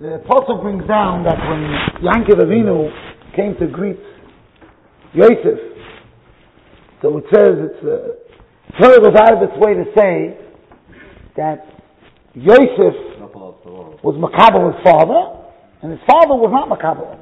The 0.00 0.16
apostle 0.16 0.58
brings 0.60 0.82
down 0.88 1.22
that 1.22 1.38
when 1.38 2.02
Yankov 2.02 2.42
Avinu 2.42 2.90
came 3.36 3.54
to 3.60 3.68
greet 3.68 4.00
Yosef, 5.12 5.60
so 7.00 7.18
it 7.18 7.24
says 7.32 7.54
it's 7.62 7.78
uh, 7.86 8.98
was 9.00 9.14
out 9.14 9.38
of 9.38 9.48
its 9.48 9.54
way 9.62 9.74
to 9.74 9.84
say 9.94 10.36
that 11.36 11.62
Yosef 12.34 13.22
was 14.02 14.18
Makabal 14.18 14.74
his 14.74 14.82
father, 14.82 15.46
and 15.82 15.92
his 15.92 16.00
father 16.10 16.34
was 16.34 16.50
not 16.50 16.66
Makabal. 16.66 17.14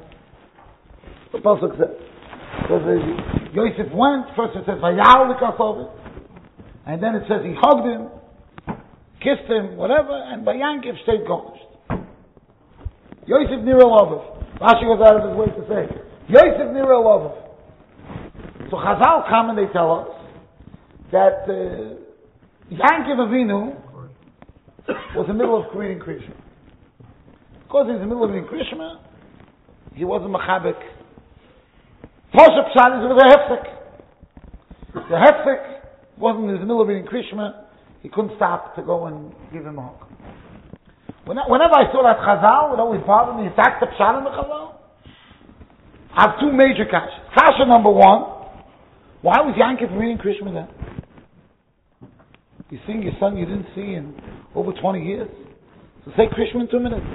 The 1.31 1.37
Pasuk 1.45 1.77
says. 1.77 1.93
So 2.69 2.79
the, 2.79 2.97
Yosef 3.53 3.93
went, 3.93 4.33
first 4.35 4.57
it 4.57 4.65
says, 4.65 4.81
Vayal 4.81 5.29
and 6.87 7.03
then 7.03 7.15
it 7.15 7.23
says 7.29 7.45
he 7.45 7.53
hugged 7.53 7.85
him, 7.85 8.09
kissed 9.21 9.45
him, 9.47 9.77
whatever, 9.77 10.09
and 10.09 10.43
by 10.43 10.55
stayed 11.03 11.27
garnished. 11.27 11.72
Yosef 13.33 13.65
Nira 13.65 13.81
Lovov. 13.81 14.21
Rashi 14.61 14.85
goes 14.85 15.01
out 15.01 15.17
of 15.17 15.29
his 15.29 15.35
way 15.35 15.47
to 15.47 15.65
say, 15.65 15.89
Yosef 16.29 16.69
Nira 16.69 17.01
Lovov. 17.01 17.33
So 18.69 18.77
Chazal 18.77 19.27
come 19.27 19.49
and 19.49 19.57
they 19.57 19.71
tell 19.73 19.91
us 19.91 20.07
that 21.11 21.49
uh, 21.49 21.97
Yankiv 22.69 23.17
Avinu 23.17 23.75
was 25.15 25.25
in 25.29 25.37
the 25.37 25.43
middle 25.43 25.63
of 25.63 25.71
creating 25.71 25.99
Krishma. 25.99 26.35
Because 27.63 27.87
he's 27.87 27.95
in 27.95 28.01
the 28.01 28.05
middle 28.05 28.23
of 28.23 28.29
creating 28.29 28.49
Krishma, 28.49 28.99
he 29.95 30.05
wasn't 30.05 30.31
Machabik. 30.31 30.77
Pasha 32.33 32.69
Pshat 32.69 32.99
is 32.99 33.09
with 33.09 33.17
a 33.17 33.29
hefsek. 33.33 33.63
The 34.93 35.15
hefsek 35.15 36.19
wasn't 36.19 36.51
in 36.51 36.55
the 36.55 36.61
middle 36.61 36.81
of 36.81 36.87
reading 36.87 37.07
Krishma, 37.07 37.65
he 38.01 38.09
couldn't 38.09 38.35
stop 38.35 38.75
to 38.75 38.83
go 38.83 39.07
and 39.07 39.33
give 39.51 39.65
him 39.65 39.79
a 39.79 39.81
hug. 39.81 40.12
Whenever 41.25 41.75
I 41.75 41.91
saw 41.91 42.03
that 42.03 42.19
Chazal, 42.19 42.73
it 42.73 42.79
always 42.79 43.01
bothered 43.07 43.37
me. 43.37 43.47
Attack 43.47 43.79
the 43.79 43.87
Pshat 43.87 44.17
in 44.17 44.23
the 44.25 44.31
Chazal. 44.31 44.75
I 46.15 46.29
have 46.29 46.39
two 46.39 46.51
major 46.51 46.85
kashas. 46.85 47.33
Kasha 47.33 47.65
number 47.65 47.89
one, 47.89 48.21
why 49.21 49.41
was 49.41 49.55
Yankov 49.57 49.97
reading 49.97 50.17
Krishma 50.17 50.53
then? 50.53 50.67
You 52.69 52.79
seeing 52.85 53.01
your 53.01 53.13
son 53.19 53.37
you 53.37 53.45
didn't 53.45 53.67
see 53.73 53.93
in 53.93 54.13
over 54.53 54.73
20 54.73 55.03
years? 55.03 55.29
So 56.05 56.11
say 56.17 56.27
Krishma 56.27 56.61
in 56.61 56.67
two 56.69 56.79
minutes. 56.79 57.05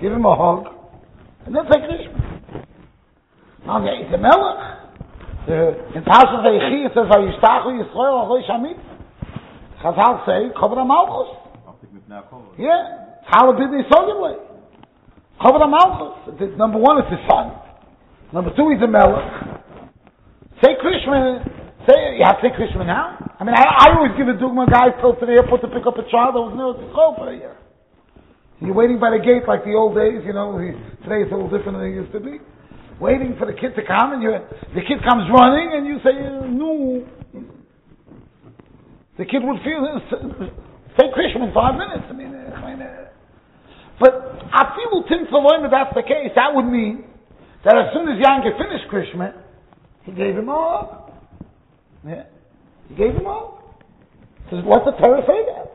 Give 0.00 0.12
him 0.12 0.24
a 0.24 0.34
hug, 0.36 0.72
and 1.44 1.54
then 1.54 1.64
say 1.70 1.80
Krishma. 1.80 2.64
Now, 3.66 3.80
he's 3.82 4.14
a 4.14 4.16
melech. 4.16 4.78
In 5.48 6.02
Parshas 6.04 6.44
Vayechi 6.44 6.86
it 6.86 6.92
says, 6.94 7.08
"Vayishtachu 7.08 7.82
Yisrael 7.82 8.24
Aloy 8.24 8.42
Shamit." 8.48 8.78
Chazal 9.82 10.24
say, 10.24 10.50
"Kover 10.56 10.86
Malchus." 10.86 11.36
Yeah. 12.56 13.07
How 13.28 13.52
did 13.52 13.68
they 13.68 13.84
sold 13.92 14.08
him 14.08 14.20
like? 14.24 14.40
Chavra 15.36 15.68
Malchus. 15.68 16.56
Number 16.56 16.80
one, 16.80 17.04
it's 17.04 17.12
his 17.12 17.22
son. 17.28 17.52
Number 18.32 18.50
two, 18.56 18.72
he's 18.72 18.80
a 18.82 18.88
melech. 18.88 19.68
Say 20.64 20.74
Krishma. 20.80 21.44
Say 21.86 22.18
you 22.18 22.24
have 22.24 22.40
to 22.40 22.48
say 22.48 22.52
Krishma 22.56 22.88
now. 22.88 23.16
I 23.38 23.44
mean, 23.44 23.54
I, 23.54 23.62
I 23.62 23.86
always 23.96 24.12
give 24.16 24.26
a 24.26 24.34
dogma. 24.34 24.66
Guys 24.66 24.96
go 25.00 25.12
to 25.14 25.24
the 25.24 25.38
airport 25.38 25.60
to 25.62 25.68
pick 25.68 25.86
up 25.86 25.96
a 25.96 26.04
child 26.10 26.34
that 26.34 26.42
was 26.42 26.56
near 26.56 26.72
to 26.74 26.84
school 26.90 27.14
for 27.16 27.30
a 27.30 27.36
year. 27.36 27.56
You're 28.60 28.74
waiting 28.74 28.98
by 28.98 29.14
the 29.14 29.22
gate 29.22 29.46
like 29.46 29.62
the 29.62 29.78
old 29.78 29.94
days. 29.94 30.24
You 30.26 30.34
know, 30.34 30.58
today 31.06 31.22
it's 31.22 31.30
a 31.30 31.36
little 31.38 31.52
different 31.52 31.78
than 31.78 31.86
it 31.86 31.94
used 31.94 32.12
to 32.12 32.20
be. 32.20 32.42
Waiting 32.98 33.38
for 33.38 33.46
the 33.46 33.54
kid 33.54 33.78
to 33.78 33.84
come, 33.86 34.18
and 34.18 34.20
you 34.20 34.34
the 34.74 34.82
kid 34.82 34.98
comes 35.06 35.30
running, 35.30 35.70
and 35.78 35.86
you 35.86 36.02
say 36.02 36.16
uh, 36.18 36.50
no. 36.50 37.06
The 39.16 39.24
kid 39.24 39.46
would 39.46 39.62
feel 39.62 39.86
uh, 39.86 40.02
say 40.98 41.06
Krishma 41.14 41.46
in 41.46 41.54
five 41.54 41.78
minutes. 41.78 41.97
But 44.00 44.50
afilu 44.54 45.08
tim 45.08 45.26
if 45.26 45.70
that's 45.70 45.94
the 45.94 46.02
case, 46.02 46.30
that 46.36 46.54
would 46.54 46.66
mean 46.66 47.04
that 47.64 47.74
as 47.76 47.92
soon 47.92 48.08
as 48.08 48.18
Yanker 48.22 48.56
finished 48.56 48.86
Krishma, 48.90 49.34
he 50.04 50.12
gave 50.12 50.36
him 50.36 50.48
all. 50.48 51.12
Yeah. 52.06 52.24
He 52.88 52.94
gave 52.94 53.14
him 53.14 53.26
all. 53.26 53.76
So 54.50 54.56
what's 54.62 54.84
the 54.86 54.92
Torah 54.92 55.22
say 55.26 55.44
that? 55.44 55.66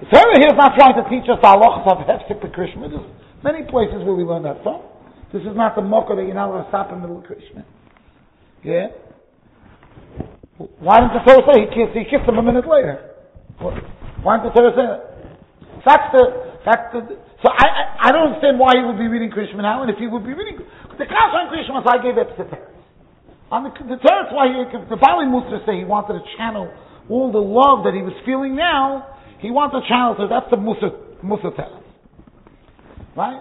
The 0.00 0.06
Torah 0.06 0.36
here 0.40 0.48
is 0.48 0.58
not 0.58 0.74
trying 0.74 0.96
to 0.96 1.04
teach 1.10 1.28
us 1.28 1.38
the 1.40 1.46
halachas 1.46 1.86
of 1.86 1.98
hefsek 2.08 2.40
Krishma. 2.56 2.90
There's 2.90 3.06
many 3.44 3.62
places 3.70 4.02
where 4.02 4.14
we 4.14 4.24
learn 4.24 4.42
that 4.44 4.62
from. 4.62 4.82
This 5.32 5.42
is 5.42 5.54
not 5.54 5.76
the 5.76 5.82
mocha 5.82 6.16
that 6.16 6.24
you're 6.24 6.34
not 6.34 6.48
going 6.48 6.64
to 6.64 6.70
stop 6.70 6.90
in 6.90 7.00
the 7.00 7.06
middle 7.06 7.18
of 7.18 7.24
Krishma. 7.24 7.64
Yeah? 8.64 8.88
Why 10.80 11.00
didn't 11.00 11.14
the 11.14 11.24
Torah 11.24 11.44
say 11.54 11.60
he 11.60 11.66
kissed, 11.70 11.96
he 11.96 12.04
kissed 12.04 12.28
him 12.28 12.36
a 12.36 12.42
minute 12.42 12.66
later? 12.66 13.14
Why 13.60 14.36
didn't 14.36 14.52
the 14.52 14.60
Torah 14.60 14.72
say 14.74 14.86
that? 14.88 15.09
That's 15.84 16.06
the, 16.12 16.24
that's 16.64 16.92
so 17.40 17.48
I, 17.48 17.64
I, 17.64 17.82
I 18.08 18.12
don't 18.12 18.36
understand 18.36 18.60
why 18.60 18.76
he 18.76 18.84
would 18.84 19.00
be 19.00 19.08
reading 19.08 19.32
Krishma 19.32 19.64
now, 19.64 19.80
and 19.80 19.90
if 19.90 19.96
he 19.96 20.06
would 20.06 20.24
be 20.24 20.36
reading, 20.36 20.60
the 20.60 21.06
Kash 21.08 21.32
on 21.32 21.48
Krishma, 21.48 21.80
I 21.80 21.96
gave 22.04 22.20
it 22.20 22.28
to 22.36 22.44
the 22.44 22.58
On 23.48 23.64
the, 23.64 23.72
the 23.88 23.96
teretz 23.96 24.28
why 24.32 24.52
he, 24.52 24.60
the 24.88 25.00
Bali 25.00 25.24
Musa 25.24 25.64
say 25.64 25.80
he 25.80 25.88
wanted 25.88 26.20
to 26.20 26.24
channel 26.36 26.68
all 27.08 27.32
the 27.32 27.40
love 27.40 27.84
that 27.88 27.96
he 27.96 28.02
was 28.04 28.12
feeling 28.28 28.54
now, 28.54 29.16
he 29.40 29.50
wanted 29.50 29.80
to 29.80 29.88
channel, 29.88 30.14
so 30.20 30.28
that's 30.28 30.48
the 30.52 30.60
Musa, 30.60 30.92
Musa 31.24 31.48
teretz. 31.56 31.80
Right? 33.16 33.40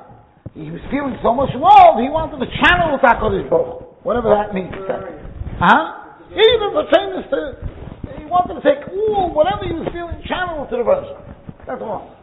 He 0.55 0.71
was 0.71 0.81
feeling 0.89 1.19
so 1.21 1.35
much 1.35 1.51
love, 1.53 1.99
he 1.99 2.07
wanted 2.07 2.39
to 2.39 2.47
channel 2.63 2.95
with 2.95 3.03
HaKadosh 3.03 3.49
Baruch 3.51 3.89
whatever 4.03 4.29
that 4.29 4.53
means. 4.53 4.73
Huh? 5.59 6.15
Even 6.31 6.71
famous 6.93 7.25
to, 7.29 7.39
he 8.17 8.25
wanted 8.25 8.61
to 8.61 8.63
take 8.63 8.87
all, 8.87 9.33
whatever 9.33 9.65
he 9.65 9.73
was 9.73 9.87
feeling, 9.91 10.21
channel 10.27 10.65
to 10.69 10.77
the 10.77 10.83
verse. 10.83 11.07
That's 11.67 11.81
all. 11.81 12.15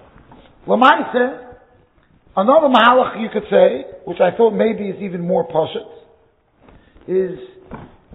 Lamaise, 0.67 1.55
another 2.37 2.67
mahalach 2.67 3.23
you 3.23 3.29
could 3.33 3.45
say, 3.49 3.85
which 4.05 4.19
I 4.21 4.37
thought 4.37 4.51
maybe 4.51 4.89
is 4.89 5.01
even 5.01 5.21
more 5.21 5.47
poshut, 5.47 5.87
is 7.07 7.39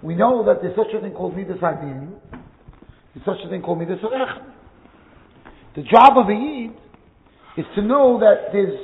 we 0.02 0.14
know 0.14 0.44
that 0.44 0.60
there's 0.60 0.76
such 0.76 0.92
a 0.94 1.00
thing 1.00 1.12
called 1.12 1.34
midas 1.34 1.56
hadin, 1.62 2.12
there's 3.14 3.24
such 3.24 3.40
a 3.46 3.48
thing 3.48 3.62
called 3.62 3.78
midas 3.78 3.98
The 5.76 5.82
job 5.82 6.18
of 6.18 6.28
a 6.28 6.34
yid 6.34 6.76
is 7.56 7.64
to 7.74 7.82
know 7.82 8.20
that 8.20 8.52
there's 8.52 8.76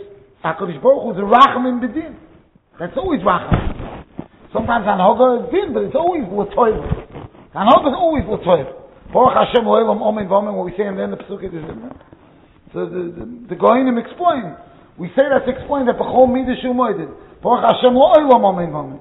Hakadosh 0.42 0.80
Baruch 0.80 1.02
Hu 1.04 1.10
is 1.12 1.18
a 1.18 1.28
rachamim 1.28 1.84
bedin. 1.84 2.16
That's 2.80 2.96
always 2.96 3.20
rachamim. 3.20 4.04
Sometimes 4.52 4.86
anhoga 4.86 5.44
is 5.44 5.52
din, 5.52 5.74
but 5.74 5.82
it's 5.82 5.94
always 5.94 6.24
latoiv. 6.24 6.80
Anhoga 7.52 7.88
is 7.92 7.98
always 8.00 8.24
latoiv. 8.24 8.72
Baruch 9.12 9.36
Hashem 9.36 9.64
oilam 9.66 10.00
omen 10.00 10.26
v'omen, 10.26 10.54
what 10.56 10.64
we 10.64 10.72
say 10.78 10.86
in 10.86 10.96
the 10.96 11.02
end 11.02 11.12
of 11.12 11.18
the 11.18 11.24
Pesukah 11.24 11.52
is 11.52 11.64
so 12.72 12.84
the, 12.84 13.02
the, 13.16 13.24
the 13.54 13.56
Goinim 13.56 13.96
explain. 13.96 14.56
We 14.98 15.08
say 15.14 15.30
that's 15.30 15.46
explained 15.46 15.88
that 15.88 15.96
B'chol 15.96 16.26
Midah 16.28 16.58
Shu. 16.60 16.74
Baruch 16.74 17.64
Hashem 17.64 17.94
lo 17.94 18.12
oilam 18.18 18.42
amen 18.44 18.74
v'amen. 18.74 19.00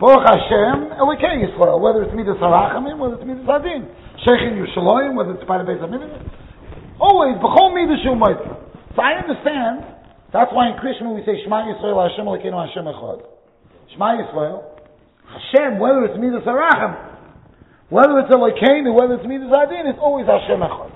Baruch 0.00 0.24
Hashem 0.24 0.96
Elikei 0.98 1.44
Yisrael. 1.44 1.78
Whether 1.78 2.02
it's 2.02 2.16
Midas 2.16 2.40
Harachamim, 2.40 2.98
whether 2.98 3.20
it's 3.20 3.28
Midas 3.28 3.46
Adin. 3.46 3.86
Shechin 4.24 4.56
Yerushalayim, 4.56 5.14
whether 5.14 5.36
it's 5.36 5.44
Beis 5.44 5.78
HaMidah. 5.84 6.98
Always 6.98 7.36
B'chol 7.38 7.76
Midah 7.76 8.00
Shu. 8.02 8.16
So 8.96 9.02
I 9.02 9.20
understand. 9.20 9.84
That's 10.32 10.50
why 10.50 10.72
in 10.72 10.80
Krishma 10.82 11.14
we 11.14 11.22
say 11.22 11.38
Shema 11.44 11.70
Yisrael 11.70 12.02
Hashem 12.10 12.26
Elokeinu 12.26 12.58
Hashem 12.58 12.88
Echad. 12.90 13.22
Shema 13.92 14.18
Yisrael. 14.18 14.64
Hashem, 15.28 15.78
whether 15.78 16.04
it's 16.04 16.18
Midas 16.18 16.42
Harachim, 16.42 16.96
whether 17.90 18.18
it's 18.18 18.32
Elokeinu, 18.34 18.90
whether 18.94 19.14
it's 19.14 19.26
Midas 19.28 19.52
Adin, 19.52 19.86
it's 19.86 20.00
always 20.00 20.26
Hashem 20.26 20.58
Echad. 20.58 20.90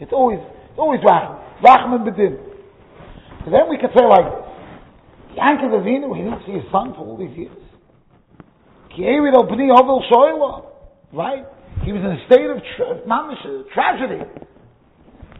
It's 0.00 0.12
always, 0.12 0.40
it's 0.70 0.78
always 0.78 1.00
Rachim. 1.00 1.49
Rachman 1.62 2.08
Bedin. 2.08 2.36
So 3.44 3.50
then 3.50 3.68
we 3.68 3.78
could 3.78 3.90
say 3.96 4.04
like 4.04 4.24
this. 4.24 4.50
Yankov 5.38 5.86
he 5.86 5.92
didn't 5.94 6.42
see 6.46 6.52
his 6.52 6.64
son 6.72 6.92
for 6.94 7.06
all 7.06 7.16
these 7.16 7.36
years. 7.36 7.56
Right? 11.12 11.44
He 11.84 11.92
was 11.92 12.02
in 12.02 12.10
a 12.10 12.20
state 12.26 12.50
of 12.50 12.58
tra- 12.76 13.00
mamish, 13.06 13.44
uh, 13.46 13.62
tragedy. 13.72 14.22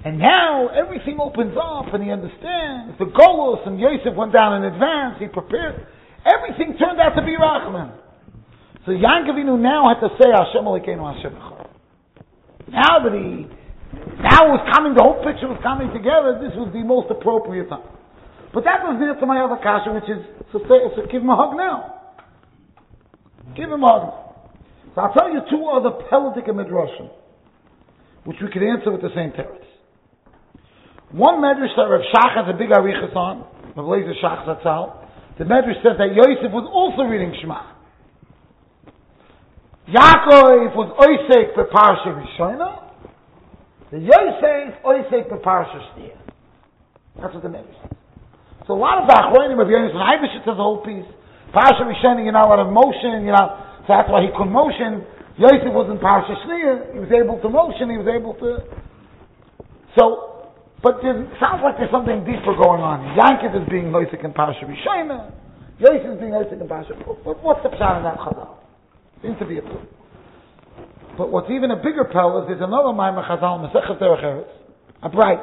And 0.04 0.18
now 0.18 0.68
everything 0.68 1.18
opens 1.20 1.56
up 1.60 1.92
and 1.92 2.02
he 2.02 2.10
understands. 2.10 2.96
The 2.98 3.04
Golos 3.06 3.66
and 3.66 3.78
Yosef 3.78 4.16
went 4.16 4.32
down 4.32 4.62
in 4.62 4.72
advance. 4.72 5.16
He 5.18 5.26
prepared. 5.28 5.86
Everything 6.24 6.78
turned 6.78 7.00
out 7.00 7.14
to 7.16 7.22
be 7.22 7.36
Rachman. 7.36 7.92
So 8.86 8.92
Yankov 8.92 9.36
Avinu 9.36 9.60
now 9.60 9.92
had 9.92 10.00
to 10.00 10.08
say 10.16 10.30
Hashem 10.32 10.64
Elokeinu 10.64 11.04
Hashem 11.04 11.34
Now 12.72 13.04
that 13.04 13.12
he 13.12 13.44
now 14.20 14.48
it 14.48 14.52
was 14.56 14.64
coming, 14.72 14.92
the 14.94 15.04
whole 15.04 15.20
picture 15.24 15.48
was 15.48 15.60
coming 15.64 15.88
together, 15.92 16.36
this 16.40 16.52
was 16.56 16.68
the 16.72 16.84
most 16.84 17.08
appropriate 17.08 17.68
time. 17.68 17.88
But 18.52 18.64
that 18.66 18.82
was 18.82 18.98
near 18.98 19.14
to 19.14 19.26
my 19.26 19.40
other 19.40 19.56
kasha, 19.62 19.94
which 19.94 20.10
is, 20.10 20.20
so, 20.50 20.58
say, 20.66 20.82
so 20.98 21.06
give 21.06 21.22
him 21.22 21.30
a 21.30 21.38
hug 21.38 21.54
now. 21.56 22.12
Give 23.54 23.70
him 23.70 23.82
a 23.82 23.88
hug. 23.88 24.04
So 24.94 25.00
I'll 25.00 25.14
tell 25.14 25.30
you 25.30 25.40
two 25.46 25.70
other 25.70 25.94
Pelitic 26.10 26.50
Midrashim, 26.50 27.14
which 28.24 28.38
we 28.42 28.50
could 28.50 28.66
answer 28.66 28.90
with 28.90 29.02
the 29.02 29.14
same 29.14 29.30
teretz. 29.30 29.62
One 31.12 31.38
Medrash 31.42 31.74
that 31.78 31.86
Rav 31.86 32.02
Shach 32.10 32.34
has 32.36 32.46
a 32.50 32.56
big 32.58 32.70
arichas 32.70 33.14
on, 33.14 33.46
Rav 33.76 33.86
Lezer 33.86 34.14
Shach 34.22 34.46
Zatzal, 34.46 35.06
the 35.38 35.44
Medrash 35.44 35.82
says 35.82 35.94
that 35.98 36.14
Yosef 36.14 36.50
was 36.50 36.66
also 36.70 37.08
reading 37.08 37.34
Shema. 37.40 37.62
Yaakov 39.88 40.74
was 40.74 40.90
Oisek 40.98 41.54
for 41.54 41.66
Parsha 41.66 42.14
Rishonah, 42.14 42.89
the 43.90 43.98
Yosef 43.98 44.82
Oisek 44.86 45.28
Beparsha 45.30 45.78
Shnia. 45.92 46.16
That's 47.20 47.34
what 47.34 47.42
the 47.42 47.48
name 47.50 47.66
is. 47.66 47.96
So 48.66 48.74
a 48.74 48.80
lot 48.80 49.02
of 49.02 49.08
the 49.10 49.14
Achronim 49.18 49.58
of 49.58 49.66
Yonis 49.66 49.90
and 49.90 49.98
Ivishit 49.98 50.46
says 50.46 50.54
the 50.54 50.62
whole 50.62 50.78
piece. 50.86 51.06
Parsha 51.50 51.82
Rishani, 51.82 52.22
you're 52.22 52.32
not 52.32 52.46
allowed 52.46 52.62
to 52.62 52.70
motion, 52.70 53.26
you 53.26 53.34
know, 53.34 53.48
so 53.82 53.90
that's 53.90 54.06
why 54.06 54.22
he 54.22 54.30
couldn't 54.30 54.54
motion. 54.54 55.02
Yosef 55.34 55.74
was 55.74 55.90
in 55.90 55.98
Parsha 55.98 56.38
Shniya, 56.46 56.94
he 56.94 57.00
was 57.02 57.10
able 57.10 57.42
to 57.42 57.48
motion, 57.50 57.90
he 57.90 57.98
was 57.98 58.06
able 58.06 58.38
to. 58.38 58.62
So, 59.98 60.54
but 60.86 61.02
it 61.02 61.26
sounds 61.42 61.66
like 61.66 61.74
there's 61.74 61.90
something 61.90 62.22
deeper 62.22 62.54
going 62.54 62.78
on. 62.78 63.18
Yankov 63.18 63.58
is 63.58 63.66
being 63.66 63.90
Yosef 63.90 64.22
in 64.22 64.30
Parsha 64.30 64.62
Rishayna, 64.62 65.34
Yosef 65.82 66.14
is 66.14 66.18
being 66.22 66.30
Yosef 66.30 66.62
in 66.62 66.68
Parsha. 66.70 66.94
But 67.26 67.42
what's 67.42 67.66
the 67.66 67.74
pshat 67.74 67.98
in 67.98 68.04
that 68.06 68.22
chazal? 68.22 68.54
Seems 69.22 69.38
to 69.42 69.46
be 69.46 69.58
a 69.58 69.62
proof. 69.62 69.82
But 71.16 71.30
what's 71.30 71.50
even 71.50 71.70
a 71.70 71.76
bigger 71.76 72.04
pearl 72.04 72.42
is 72.42 72.48
there's 72.48 72.62
another 72.62 72.94
Maimah 72.94 73.28
Chazal, 73.28 73.60
Masechet 73.60 74.00
Derech 74.00 74.44
a 75.02 75.08
bright. 75.08 75.40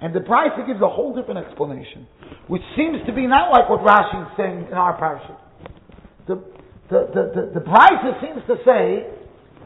And 0.00 0.14
the 0.14 0.20
Brisa 0.20 0.66
gives 0.66 0.80
a 0.82 0.88
whole 0.88 1.14
different 1.14 1.46
explanation, 1.46 2.06
which 2.48 2.62
seems 2.76 2.98
to 3.06 3.12
be 3.12 3.26
not 3.26 3.50
like 3.50 3.70
what 3.70 3.80
Rashi 3.80 4.22
is 4.22 4.32
saying 4.36 4.66
in 4.70 4.74
our 4.74 4.96
parasha. 4.98 5.38
The, 6.26 6.34
the, 6.90 7.00
the, 7.14 7.22
the, 7.34 7.60
the 7.60 7.64
Brisa 7.64 8.20
seems 8.20 8.42
to 8.46 8.56
say 8.64 9.08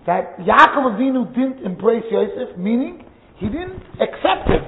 that 0.07 0.39
Yaakov 0.39 0.95
Avinu 0.95 1.35
didn't 1.35 1.65
embrace 1.65 2.05
Yosef, 2.11 2.57
meaning 2.57 3.05
he 3.37 3.47
didn't 3.47 3.83
accept 4.01 4.49
him 4.49 4.65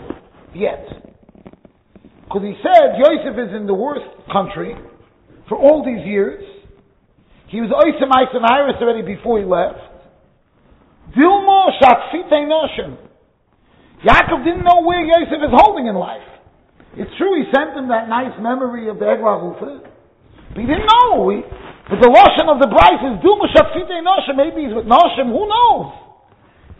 yet. 0.54 0.86
Because 2.24 2.42
he 2.42 2.54
said 2.62 2.98
Yosef 2.98 3.38
is 3.38 3.54
in 3.54 3.66
the 3.66 3.74
worst 3.74 4.06
country 4.32 4.74
for 5.48 5.58
all 5.58 5.84
these 5.84 6.06
years. 6.06 6.42
He 7.48 7.60
was 7.60 7.70
Eisen 7.74 8.42
Iris 8.44 8.76
already 8.80 9.02
before 9.02 9.38
he 9.38 9.44
left. 9.44 9.89
Dilmo 11.16 11.70
Shatfite 11.82 12.46
Noshim. 12.46 12.96
Yaakov 14.04 14.44
didn't 14.44 14.64
know 14.64 14.82
where 14.82 15.04
Yosef 15.04 15.40
is 15.42 15.52
holding 15.52 15.86
in 15.86 15.94
life. 15.94 16.24
It's 16.96 17.10
true 17.18 17.36
he 17.38 17.44
sent 17.54 17.76
him 17.76 17.88
that 17.88 18.08
nice 18.08 18.34
memory 18.40 18.88
of 18.88 18.98
the 18.98 19.06
Eglah 19.06 19.44
Rufa, 19.44 19.86
but 20.50 20.58
he 20.58 20.66
didn't 20.66 20.88
know. 20.88 21.30
He, 21.30 21.42
but 21.86 22.00
the 22.00 22.10
Lashon 22.10 22.50
of 22.50 22.58
the 22.58 22.66
Brisa 22.66 23.14
is 23.14 23.22
Duma 23.22 23.46
Shafite 23.54 23.98
Noshim, 24.02 24.36
maybe 24.36 24.66
he's 24.66 24.74
with 24.74 24.86
Noshim, 24.86 25.30
who 25.30 25.46
knows? 25.46 25.92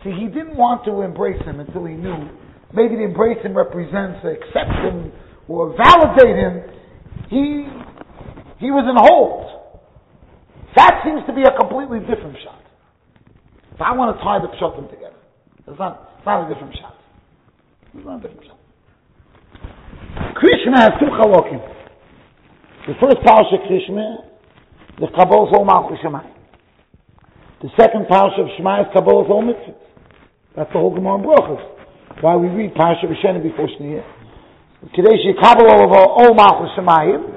See, 0.03 0.11
he 0.17 0.27
didn't 0.27 0.57
want 0.57 0.85
to 0.87 1.03
embrace 1.03 1.41
him 1.45 1.61
until 1.61 1.85
he 1.85 1.95
knew. 1.95 2.31
Maybe 2.73 2.97
to 2.97 3.05
embrace 3.05 3.39
him 3.45 3.57
represents 3.57 4.25
accept 4.25 4.73
him 4.87 5.13
or 5.47 5.77
validate 5.77 6.37
him. 6.37 6.55
He, 7.29 7.67
he 8.59 8.71
was 8.71 8.87
in 8.89 8.97
hold. 8.97 9.51
That 10.77 11.03
seems 11.05 11.21
to 11.27 11.35
be 11.35 11.43
a 11.43 11.53
completely 11.59 12.01
different 12.01 12.39
shot. 12.43 12.60
If 13.81 13.89
I 13.89 13.97
want 13.97 14.13
to 14.13 14.21
tie 14.21 14.37
the 14.37 14.53
pshatim 14.61 14.93
together, 14.93 15.17
it's 15.65 15.81
not, 15.81 16.13
it's 16.21 16.29
not 16.29 16.45
a 16.45 16.53
different 16.53 16.77
shot. 16.77 17.01
Krishma 20.37 20.85
has 20.85 20.93
two 21.01 21.09
chalokim. 21.09 21.65
The 22.85 22.93
first 23.01 23.25
parsha 23.25 23.57
Krishma, 23.65 24.29
the 25.01 25.09
Kabbalah 25.17 25.49
Zol 25.49 25.65
Malchus 25.65 25.97
Shemayim. 26.05 26.29
The 27.63 27.71
second 27.81 28.05
parsha 28.05 28.45
of 28.45 28.49
Shema 28.59 28.83
is 28.83 28.89
Kabbalah 28.93 29.25
Zol 29.25 29.47
Mitzvah. 29.49 29.73
That's 30.57 30.71
the 30.75 30.79
whole 30.79 30.95
Gemara 30.95 31.17
in 31.17 31.25
Brachos. 31.25 31.65
Why 32.21 32.37
we 32.37 32.49
read 32.49 32.75
parsha 32.75 33.09
Rishena 33.09 33.43
before 33.43 33.67
Shniya. 33.81 34.05
Kadesh 34.93 35.25
Kabbalah 35.41 35.89
of 35.89 35.93
Ol 36.21 36.35
Malchus 36.35 36.69
Shemayim. 36.77 37.33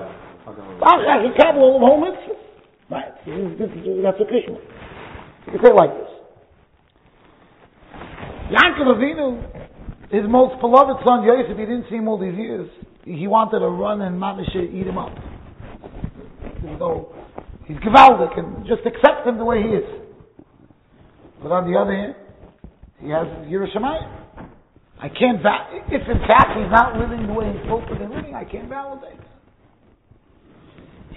Achach 0.84 1.38
Kabbalah 1.40 1.78
of 1.78 1.84
Ol 1.84 2.02
Mitzvah. 2.04 2.36
Right. 2.92 3.16
That's 4.04 4.20
a 4.20 4.26
Krishna. 4.28 4.60
You 5.48 5.52
can 5.54 5.64
say 5.64 5.72
it 5.72 5.76
like 5.76 5.92
this. 5.96 6.13
Yankov 8.54 8.96
Avinu 8.96 9.64
his 10.14 10.30
most 10.30 10.62
beloved 10.62 11.02
son 11.04 11.26
Yosef, 11.26 11.58
he 11.58 11.66
didn't 11.66 11.86
see 11.90 11.96
him 11.96 12.08
all 12.08 12.20
these 12.20 12.38
years. 12.38 12.70
He 13.04 13.26
wanted 13.26 13.66
to 13.66 13.68
run 13.68 14.02
and 14.02 14.14
Mamisha 14.14 14.62
eat 14.70 14.86
him 14.86 15.00
up. 15.00 15.18
So 16.78 17.16
he's 17.66 17.78
gewaldic 17.78 18.38
and 18.38 18.62
just 18.70 18.86
accept 18.86 19.26
him 19.26 19.40
the 19.40 19.44
way 19.44 19.64
he 19.64 19.70
is. 19.70 19.90
But 21.42 21.52
on 21.52 21.66
the 21.66 21.80
other 21.80 21.98
hand, 21.98 22.14
he 23.02 23.10
has 23.10 23.26
Yerushalayim. 23.50 24.06
I 25.02 25.10
can't 25.10 25.42
va- 25.42 25.82
if 25.90 26.06
in 26.08 26.22
fact 26.30 26.54
he's 26.54 26.70
not 26.70 26.96
living 27.02 27.26
the 27.26 27.34
way 27.34 27.50
he's 27.52 27.62
supposed 27.66 27.90
to 27.90 27.98
be 27.98 28.06
living, 28.06 28.36
I 28.36 28.46
can't 28.46 28.70
validate. 28.70 29.18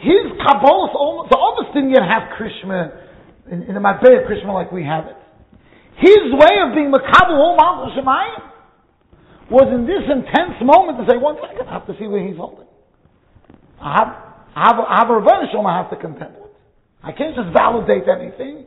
His 0.01 0.25
Kabbalah, 0.41 1.29
the 1.29 1.37
others 1.37 1.69
didn't 1.77 1.91
yet 1.91 2.01
have 2.01 2.33
Krishma 2.41 2.97
in, 3.53 3.63
in 3.69 3.75
the 3.75 3.81
Matbeah 3.81 4.25
Krishma 4.25 4.55
like 4.55 4.73
we 4.73 4.85
have 4.85 5.05
it. 5.05 5.17
His 5.97 6.29
way 6.33 6.61
of 6.61 6.77
being 6.77 6.93
Makabal 6.93 7.57
Malchus 7.57 7.97
Shemayim 7.97 8.43
was 9.51 9.69
in 9.73 9.87
this 9.87 10.05
intense 10.05 10.61
moment 10.61 10.99
to 11.01 11.05
say, 11.09 11.17
one 11.17 11.37
second, 11.41 11.69
I 11.69 11.73
have 11.73 11.87
to 11.87 11.95
see 11.99 12.07
where 12.07 12.21
he's 12.21 12.37
holding. 12.37 12.67
I 13.81 13.97
have, 13.97 14.11
I 14.53 14.61
have, 14.69 14.77
I 14.77 14.97
have 15.01 15.11
a 15.11 15.17
revenge 15.17 15.55
I 15.55 15.77
have 15.81 15.91
to 15.91 15.97
contend 15.97 16.35
with. 16.37 16.53
I 17.03 17.13
can't 17.13 17.37
just 17.37 17.49
validate 17.55 18.05
anything. 18.09 18.67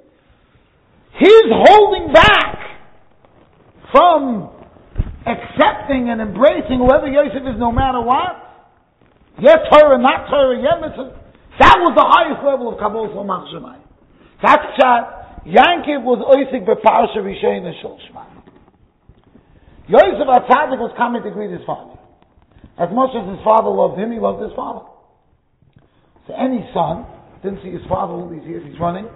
His 1.20 1.46
holding 1.52 2.14
back 2.14 2.58
from 3.92 4.50
accepting 5.28 6.10
and 6.10 6.22
embracing 6.22 6.80
whoever 6.80 7.08
Yosef 7.08 7.44
is 7.44 7.60
no 7.60 7.72
matter 7.72 8.02
what, 8.02 8.72
yet 9.42 9.60
Torah, 9.70 10.00
not 10.00 10.30
Torah, 10.30 10.58
yet 10.58 10.80
mitzvah, 10.82 11.20
that 11.60 11.76
was 11.78 11.92
the 11.94 12.08
highest 12.08 12.42
level 12.48 12.72
of 12.72 12.80
Kabbalah 12.80 13.12
Shemayim. 13.12 13.84
That's 14.42 14.64
shot. 14.80 15.19
Yankiv 15.50 16.06
was 16.06 16.22
oisik 16.22 16.66
beparsha 16.66 17.26
rishayin 17.26 17.66
and 17.66 17.76
shol 17.82 17.98
Yosef 19.90 20.30
HaTzadik 20.30 20.78
was 20.78 20.94
coming 20.96 21.24
to 21.24 21.32
greet 21.32 21.50
his 21.50 21.66
father. 21.66 21.98
As 22.78 22.94
much 22.94 23.10
as 23.18 23.26
his 23.26 23.42
father 23.44 23.74
loved 23.74 23.98
him, 23.98 24.14
he 24.14 24.20
loved 24.22 24.46
his 24.46 24.54
father. 24.54 24.86
So 26.30 26.38
any 26.38 26.62
son 26.78 27.10
didn't 27.42 27.66
see 27.66 27.74
his 27.74 27.82
father 27.90 28.14
all 28.14 28.30
these 28.30 28.46
years, 28.46 28.62
he's 28.70 28.80
running. 28.80 29.10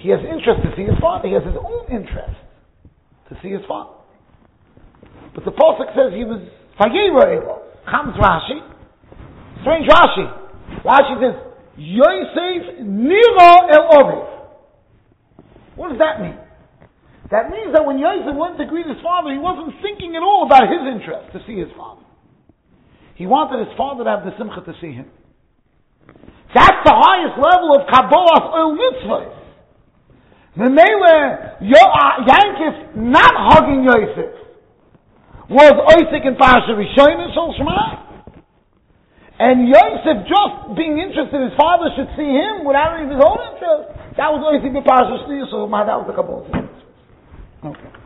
He 0.00 0.08
has 0.08 0.20
interest 0.24 0.64
to 0.64 0.72
see 0.72 0.88
his 0.88 0.96
father. 1.00 1.28
He 1.28 1.34
has 1.36 1.44
his 1.44 1.60
own 1.60 1.84
interest 1.92 2.32
to 3.28 3.36
see 3.44 3.52
his 3.52 3.60
father. 3.68 3.92
But 5.36 5.44
the 5.44 5.52
Pasuk 5.52 5.92
says 5.92 6.16
he 6.16 6.24
was 6.24 6.40
Fagira 6.80 7.36
Elo. 7.36 7.60
Comes 7.84 8.16
Rashi. 8.16 8.64
Strange 9.60 9.84
Rashi. 9.84 10.26
Rashi 10.80 11.14
says, 11.20 11.36
Yosef 11.76 12.80
Nira 12.80 13.52
El 13.68 13.84
Oviv. 14.00 14.35
What 15.76 15.92
does 15.92 16.00
that 16.00 16.20
mean? 16.20 16.36
That 17.30 17.50
means 17.50 17.74
that 17.74 17.84
when 17.84 17.98
Yosef 17.98 18.34
went 18.34 18.56
to 18.58 18.66
greet 18.66 18.86
his 18.86 18.98
father, 19.02 19.30
he 19.30 19.38
wasn't 19.38 19.76
thinking 19.82 20.16
at 20.16 20.22
all 20.22 20.46
about 20.46 20.66
his 20.66 20.82
interest 20.88 21.32
to 21.36 21.38
see 21.46 21.58
his 21.58 21.70
father. 21.76 22.02
He 23.16 23.26
wanted 23.26 23.66
his 23.66 23.72
father 23.76 24.04
to 24.04 24.10
have 24.10 24.24
the 24.24 24.32
simcha 24.38 24.60
to 24.60 24.74
see 24.80 24.92
him. 24.92 25.08
That's 26.54 26.80
the 26.84 26.96
highest 26.96 27.36
level 27.36 27.74
of 27.74 27.88
Kabbalah's 27.90 28.48
oil 28.52 28.72
mitzvahs. 28.76 29.36
Memele, 30.56 31.60
uh, 31.60 32.24
Yankif 32.24 32.96
not 32.96 33.34
hugging 33.52 33.84
Yosef 33.84 34.32
was 35.50 35.74
Isaac 35.94 36.24
and 36.24 36.38
Pasha 36.38 36.72
Rishon 36.72 37.20
and 37.20 37.32
Shema. 37.34 38.06
And 39.38 39.68
Yosef 39.68 40.24
just 40.24 40.76
being 40.76 40.96
interested 40.96 41.36
his 41.44 41.52
father 41.60 41.92
should 41.92 42.08
see 42.16 42.24
him 42.24 42.64
without 42.64 42.96
of 42.96 43.10
his 43.10 43.20
own 43.20 43.36
interest. 43.52 43.95
That 44.16 44.32
was 44.32 44.40
Isaac 44.48 44.72
and 44.74 44.84
Pasha 44.84 45.28
Shliya, 45.28 45.50
so 45.50 45.68
that 45.68 45.96
was 45.96 46.06
the 46.08 46.14
Kabbalah. 46.16 46.48
Okay. 47.64 48.05